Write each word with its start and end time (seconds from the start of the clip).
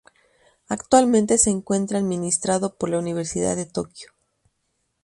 Actualmente 0.67 1.37
se 1.37 1.51
encuentra 1.51 1.99
administrado 1.99 2.75
por 2.75 2.89
la 2.89 2.97
Universidad 2.97 3.55
de 3.55 3.67
Tokio. 3.67 4.07